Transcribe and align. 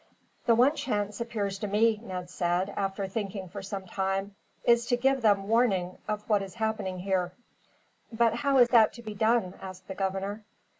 "The 0.47 0.55
one 0.55 0.75
chance 0.75 1.21
appears 1.21 1.59
to 1.59 1.67
me," 1.67 1.99
Ned 2.03 2.27
said, 2.27 2.73
after 2.75 3.07
thinking 3.07 3.47
for 3.49 3.61
some 3.61 3.85
time, 3.85 4.33
"is 4.63 4.87
to 4.87 4.97
give 4.97 5.21
them 5.21 5.47
warning 5.47 5.99
of 6.07 6.27
what 6.27 6.41
is 6.41 6.55
happening 6.55 6.97
here." 6.97 7.33
"But 8.11 8.33
how 8.37 8.57
is 8.57 8.69
that 8.69 8.93
to 8.93 9.03
be 9.03 9.13
done?" 9.13 9.53
asked 9.61 9.87
the 9.87 9.93
governor. 9.93 10.43